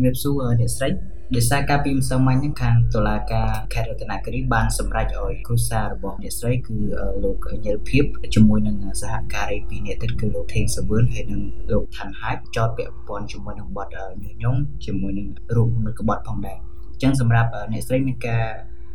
[0.00, 0.88] ជំរាបសួរអ្នកស្រី
[1.34, 6.76] ដោយសារការពីម្សិលមិញហ្នឹងខាងតុលាការខេត្តរតនគិរីបានសម្រេចឲ្យគ្រួសាររបស់អ្នកស្រីគឺ
[7.24, 11.40] លោកញិលភៀបជាមួយនឹងសហការីពីរនាក់ទៀតគឺលោកថេងសវឿនហើយនិង
[11.72, 13.88] លោកឋានហាច់ចោតពាក់ព័ន្ធជាមួយនឹងបទ
[14.22, 16.58] ញុះញង់ជាមួយនឹងរួមគំនិតក្បត់ផងដែរ
[16.92, 18.44] អញ្ចឹងសម្រាប់អ្នកស្រីមានការ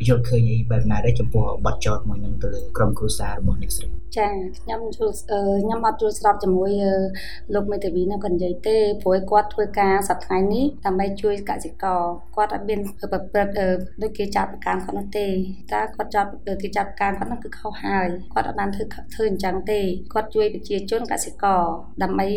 [0.08, 3.88] យល់ឃើញអីបែបណាដែរចំពោះបទចោតមួយនឹងទៅលើក្រុមគ្រួសាររបស់អ្នកស្រី
[4.18, 4.28] ចា
[4.60, 5.14] ខ្ញុំយល់
[5.62, 6.72] ខ្ញុំអត់យល់ស្របជាមួយ
[7.54, 12.02] លោកមេធាវីនឹងគាត់និយាយទេព្រោះគាត់ធ្វើការសប្តាហ៍នេះដើម្បីជួយកសិករ
[12.36, 12.80] គាត់អត់មាន
[13.12, 13.54] ប្រព្រឹត្ត
[14.02, 15.26] ដូចគេចាប់ប្រកាន់គាត់នោះទេ
[15.72, 16.30] តើគាត់ចាប់
[16.62, 19.80] គេចាប់ប្រកាន់គាត់នោះគឺខុសហើយគាត់អត់បានធ្វើធ្វើអញ្ចឹងទេ
[20.14, 21.62] គាត់ជួយប្រជាជនកសិករ
[22.04, 22.28] ដើម្បី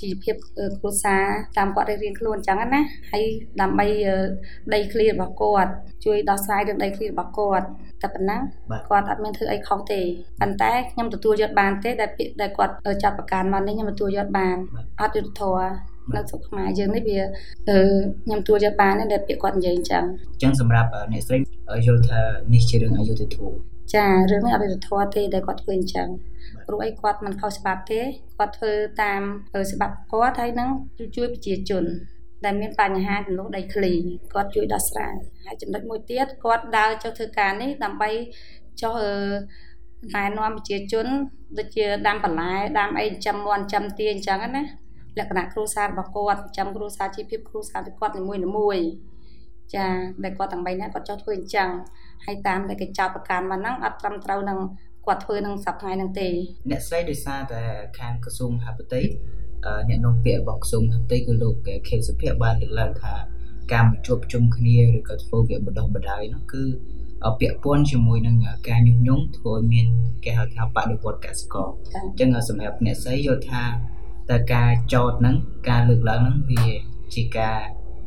[0.00, 0.34] ជីវភាព
[0.78, 1.24] គ្រួសារ
[1.58, 3.24] តាមគាត់រៀងខ្លួនអញ្ចឹងណាហើយ
[3.60, 3.86] ដើម្បី
[4.74, 5.72] ដីឃ្លីរបស់គាត់
[6.04, 7.66] ជួយដោះស្រាយរឿងដីឃ្លីរបស់គាត់
[8.02, 8.42] តែប៉ុណ្ណឹង
[8.90, 10.00] គាត់អត់មានធ្វើអីខុសទេ
[10.40, 12.72] ប៉ុន្តែខ្ញុំទទួលយកបានទេដែលពាក្យដែលគាត់
[13.02, 14.56] ចាប់ប្រកាន់មកនេះខ្ញុំទទួលយកបាន
[15.00, 15.60] អត់យុទ្ធធរ
[16.16, 17.20] នៅស្រុកខ្មែរយើងនេះវា
[18.24, 21.38] ខ្ញុំទទួលយកបានដែលពាក្យគាត់និយាយអញ្ចឹងអញ្ចឹងសម្រាប់អ្នកស្រី
[21.86, 22.20] យល់ថា
[22.54, 23.54] នេះជារឿងអយុត្តិធម៌
[23.94, 26.08] ចារឿងនេះអយុត្តិធម៌ទេដែលគាត់ធ្វើអញ្ចឹង
[26.66, 28.00] ព្រោះអីគាត់មិនខុសច្បាប់ទេ
[28.38, 28.72] គាត់ធ្វើ
[29.02, 29.22] តាម
[29.72, 30.70] ច្បាប់គាត់ហើយនឹង
[31.16, 31.84] ជួយប្រជាជន
[32.44, 33.92] ដែលមានបញ្ហាចំនួនដីឃ្លី
[34.32, 38.10] គាត់ជួយដោះស្រាយហើយចំណុចមួយទៀតគាត់ដើរចុះធ្វើការនេះដើម្បី
[38.82, 38.94] ចុះ
[40.14, 41.06] ណែនាំប្រជាជន
[41.58, 44.62] ដូចជាដាំបន្លែដាំអីចិញ្ចឹមមាន់ចិញ្ចឹមទាអញ្ចឹងណា
[45.18, 48.78] លក្ខណៈគ្រួសាររបស់គាត់ចិញ្ចឹមគ្រួសារជីវភាពគ្រួសាររបស់គាត់នីមួយមួយ
[49.74, 49.86] ចា
[50.24, 51.68] ដែលគាត់ទាំង3នាក់គាត់ចុះធ្វើអញ្ចឹង
[52.26, 54.58] ហើយតាមដែលគេចោទប្រកាន់មកហ្នឹងអត់ត្រឹមត្រូវនឹង
[55.06, 56.28] គាត់ធ្វើនឹងសប្តាហ៍ហ្នឹងទេ
[56.70, 57.62] អ្នកស្រីដោយសារតែ
[57.98, 59.00] ខាងក្រសួងមហាផ្ទៃ
[59.88, 61.54] អ្នកនាំពាក្យរបស់ក្រសួងមហាផ្ទៃគឺលោក
[61.88, 63.14] ខេសុភ័ក្របានលើកឡើងថា
[63.72, 66.64] ការជួបជុំគ្នាឬក៏ធ្វើវាបណ្ដោះបណ្ដាយនោះគឺ
[67.40, 68.36] ពាក់ព័ន្ធជាមួយនឹង
[68.68, 69.86] ការញុះញង់ធ្វើឲ្យមាន
[70.24, 73.64] គេហៅថាបដិវត្តកសិករអញ្ចឹងសម្រាប់អ្នកស្រីយល់ថា
[74.30, 75.36] តើការចោតហ្នឹង
[75.68, 76.66] ការលើកឡើងហ្នឹងវា
[77.14, 77.58] ជាការ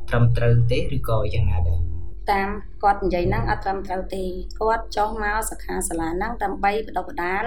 [0.10, 1.93] ត្រឹមត្រូវទេឬក៏យ៉ាងណាដែរ
[2.32, 2.50] តាម
[2.84, 4.24] គាត់និយាយហ្នឹងអត់ត្រឹមត្រូវទេ
[4.60, 7.44] គាត់ចុះមកសិក្ខាសាលាហ្នឹងដើម្បីបដិបដាល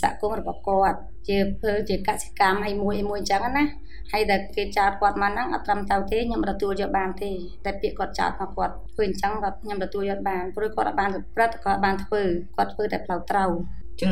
[0.00, 3.64] សហគមន៍របស់គាត់ជាធ្វើជាកសិកម្មអីមួយអីមួយអញ្ចឹងណា
[4.12, 7.30] ហើយដែលគេចោទគាត់មកហ្នឹងអត់ត្រឹមត្រូវទេខ្ញុំទទួលយកបានទេ
[7.64, 12.22] តែពាក្យគាត់ចោទមកគាត់ធ្វើអញ្ចឹងគាត់ខ្ញុំទទួលយកបានព្រោះគាត់អត់បានប្រព្រឹត្តគាត់បានធ្វើ
[12.56, 14.10] គាត់ធ្វើតែផ្លូវត្រូវអញ្ចឹង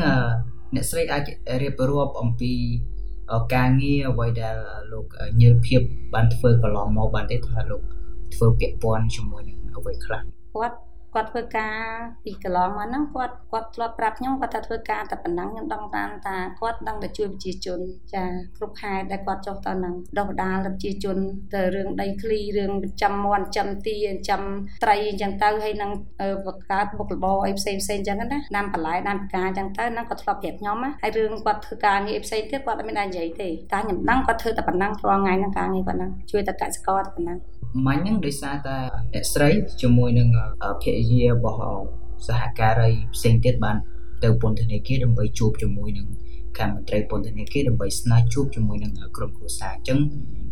[0.75, 1.23] អ្នកស្រីអាច
[1.63, 2.53] រៀបរាប់អំពី
[3.55, 4.55] ការងារអ្វីដែល
[4.91, 5.05] លោក
[5.41, 5.81] ញិលភៀប
[6.13, 7.81] បានធ្វើកន្លងមកបានទេថាលោក
[8.35, 10.21] ធ្វើពាក់ព័ន្ធជាមួយនឹង អ្វីខ្លះ
[10.55, 10.77] គាត់
[11.15, 11.75] គាត់ធ្វើការ
[12.23, 17.79] ពីកន្លងមកហ្នឹងគាត់គាត់ធ្លាប់ប្រាប់ខ្ញុំគាត់ថាធ្វើការតែប៉ុណ្ណឹងខ្ញុំដឹងបានថាគាត់ដឹងតែជួយប្រជាជន
[18.13, 18.23] ចា
[18.57, 21.17] គ្រប់ខែដែលគាត់ចុះទៅហ្នឹងដោះដាលប្រជាជន
[21.53, 22.71] ទៅរឿងដីឃ្លីរឿង
[23.01, 23.95] ចាំមន់ចាំទី
[24.29, 24.41] ចាំ
[24.83, 25.91] ត្រីអញ្ចឹងទៅហើយនឹង
[26.47, 37.37] បង្កើតមុខរបរអីផ្សេងផ្សេងអញ្ចឹងណាដាំបន្លែដាំផ្កាអញ្ចឹងទៅហ្នឹងគាត់ធ្លាប់ប្រាប់ខ្ញុំហើយរឿងគាត់ធ្វើការងារផ្សេងទៀតគាត់អត់មានអាចនិយាយទេតែខ្ញុំដឹងគាត់ធ្វើតែប៉ុណ្ណឹងរាល់ថ្ងៃហ្នឹងការងារគាត់ហ្នឹងជួយតែកសិករតែប៉ុណ្ណឹង
[37.85, 38.77] មាញ់ហ្នឹងដោយសារតែ
[39.13, 39.49] អ្នកស្រី
[39.81, 40.27] ជាមួយនឹង
[40.81, 41.59] ភរិយារបស់
[42.27, 43.77] សហការីផ្សេងទៀតបាន
[44.23, 46.07] ទៅពន្ធនាគារដើម្បីជួបជាមួយនឹង
[46.57, 49.99] ខាងមន្ត្រីពន្ធនាគារដើម្បីស្នើជួបជាមួយនឹងក្រុមគ្រួសារអញ្ចឹង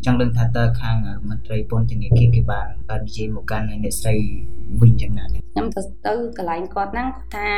[0.06, 0.98] ចង់ដឹងថាតើខាង
[1.30, 4.16] មន្ត្រីពន្ធនាគារគេបានបាននិយាយមកកាន់អ្នកស្រី
[4.82, 7.50] វិញយ៉ាងណាខ្ញុំទៅទៅកន្លែងគាត់ហ្នឹងគាត់ថា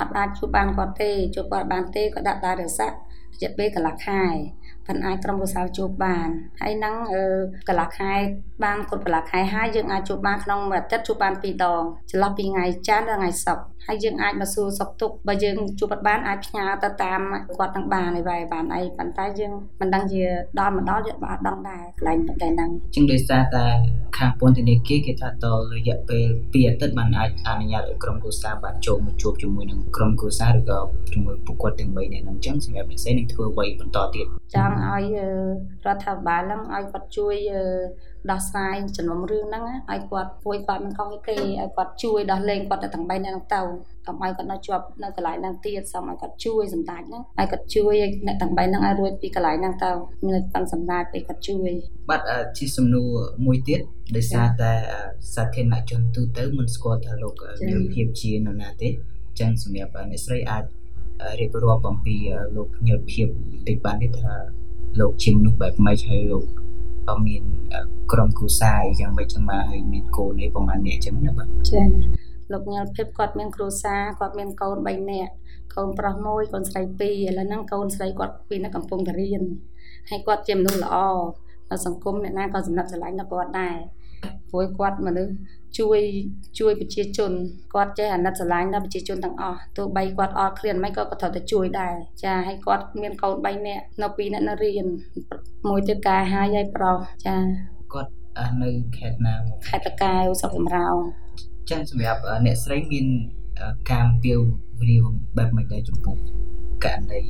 [0.00, 2.98] អត់អាចជួបបានគាត់ទេជួបគាត់បានទេក៏ដាក់តារស័ក្តិ
[3.34, 4.22] រយៈពេលកន្លះខែ
[4.88, 6.28] មិនអាចក្រុមគ្រួសារជួបបាន
[6.60, 6.94] ហើយនឹង
[7.68, 8.12] កន្លះខែ
[8.64, 17.20] បានគ្រប់កន្លះខែហើយយើងអាចជួបបានក្នុងមួយអាទិត្យជួបបានពីរដងចន្លោះពីថ្ងៃច័ន្ទដល់ថ្ងៃសុក្រហើយយើងអាចមកសួរសុខទុក្ខបើយើងជួបបានអាចផ្ញើទៅតាម
[17.56, 20.22] គាត់នឹងបានហើយបែបបានអីប៉ុន្តែយើងមិនដឹងជា
[20.58, 23.66] ដល់មកដល់យើងបានដឹងដែរកន្លែងតែហ្នឹងជាងដោយសារតែ
[24.18, 30.78] ខាងពន្ធនាគារគេថាតរយៈពេល2អាទិត្យបានអាចអនុញ្ញាតឲ្យក្រុមគ្រួសារបានចូលមកជួបជាមួយនឹងក្រុមគ្រួសារឬក៏
[31.10, 35.04] ជាមួយពួកគាត់ទាំង3នាក់ហ្នឹងអញ្ចឹងសម្រាប់អ្នកផ្សេងនឹងធ្វើអ្វីបន្តទៀតចង់ឲ្យ
[35.86, 37.36] រដ្ឋាភិបាលហ្នឹងឲ្យគាត់ជួយ
[38.30, 43.60] ដោះស្រាយចំនួនរឿងហ្នឹងឲ្យគាត់ពួយគាត់មិនខុសទេឲ្យគាត់ជួយដោះលែងគាត់ទៅទាំង3នាក់ហ្នឹងទៅ
[44.06, 47.94] កុំឲ្យគាត់នៅជាប់នៅកន្លែងហ្នឹងទៀតសូមឲ្យគាត់ជួយសម្ដេចហ្នឹងឲ្យគាត់ជួយ
[48.26, 49.90] អ្នកទាំង3ហ្នឹងឲ្យរួចពីកន្លែងហ្នឹងទៅ
[50.26, 51.70] មានប៉ាន់សម្ដេចឲ្យគាត់ជួយ
[52.10, 52.22] បាទ
[52.58, 53.10] ជាសំណួរ
[53.46, 53.80] មួយទៀត
[54.16, 54.72] ដោយសារតែ
[55.34, 57.34] សាធារណជនទូទៅមិនស្គាល់ថាលោក
[57.68, 60.64] មានភាពជានរណាទេអញ្ចឹងសម្រាប់អ្នកស្រីអាច
[61.40, 62.16] រៀបរាប់អំពី
[62.56, 63.26] លោកញើសភាព
[63.68, 64.32] តិចបានទេថា
[65.00, 66.44] លោកជាមនុស្សបែបម៉េចហើយលោក
[67.26, 67.42] មាន
[68.12, 71.86] ក្រុមគ្រួសារអីយ៉ាងម៉េចចឹងមកហើយមានកូននេះប្រហែលអ្នកចឹងណាបាទចា៎
[72.52, 75.32] លោកញ៉ាល់ភិបគាត់មានគ្រួសារគាត់មានកូន3នាក់
[75.74, 79.42] កូនប្រុសមួយកូនស្រី2ឥឡូវហ្នឹងកូនស្រីគាត់ពីនៅកំពុងតែរៀន
[80.10, 80.96] ហើយគាត់ជាមនុស្សល្អ
[81.70, 83.76] នៅសង្គមអ្នកណាក៏សំណឹកស្រឡាញ់ដល់គាត់ដែរ
[84.50, 85.34] ព្រោះគាត់មនុស្ស
[85.78, 86.00] ជួយ
[86.58, 87.32] ជួយប្រជាជន
[87.74, 91.94] គាត់ចេះអាណិតស្រឡាញ់ដល់ប្រជាជនទាំងអស់ទោះបីគាត់អត់ឃ្លានមិនក៏គាត់ត្រូវតែជួយដែរ
[92.24, 94.86] ចាហើយគាត់មានកូន3នាក់នៅពីរនាក់នៅរៀន
[95.68, 97.36] មួយទៀតកាហើយហើយប្រុសចា
[97.92, 98.10] គាត់
[98.62, 99.34] នៅខេត្តណា
[99.68, 100.96] ខេត្តតកែវស្រុកសំរោង
[101.70, 103.06] ចឹងសម្រាប់អ្នកស្រីមាន
[103.92, 104.40] ការពៀវ
[104.80, 106.14] វិនិយោគបែបម៉េចដែរចំពោះ
[106.84, 107.20] ករណី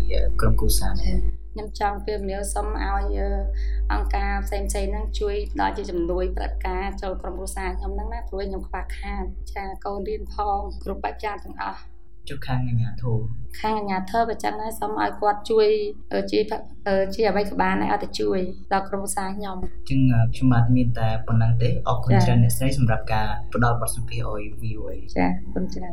[0.40, 3.18] ក្រុមគ្រួសារនេះ ខ្ញុំចង់ពៀវវិនិយោគសុំឲ្យ
[3.92, 9.24] អង្គការផ្សេងផ្សេងហ្នឹងជួយដល់ជាជំនួយព្រឹត្តិការណ៍ចូលក្រុមគ្រួសារខ្ញុំហ្នឹងណាព្រោះខ្ញុំខ្វះខាត
[9.54, 11.80] ចាកូនរៀនផងគ្រប់បច្ចាទាំងអស់
[12.28, 13.12] ចុះខាងអាញាធូ
[13.60, 15.66] ខាងអាញាធើបើចឹងហើយសូមឲ្យគាត់ជួយ
[16.30, 16.38] ជា
[17.14, 18.38] ជាអ្វីក៏បានដែរឲ្យទៅជួយ
[18.72, 19.56] ដល់ក្រុមសារខ្ញុំ
[19.90, 20.00] ចឹង
[20.34, 25.86] ខ្ញុំបាទមានតែប៉ុណ្្នឹងទេអរគុណច្រើនអ្នកស្រីសម្រាប់ការផ្ដល់បទសម្ភាសន៍ឲ្យ VOA ចាអរគុណច្រើន